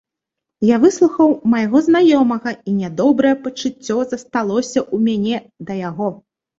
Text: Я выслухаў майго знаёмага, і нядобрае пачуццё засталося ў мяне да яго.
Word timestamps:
Я 0.69 0.77
выслухаў 0.85 1.29
майго 1.53 1.83
знаёмага, 1.89 2.49
і 2.69 2.75
нядобрае 2.81 3.35
пачуццё 3.47 4.01
засталося 4.11 4.79
ў 4.93 4.97
мяне 5.09 5.37
да 5.71 5.83
яго. 5.89 6.15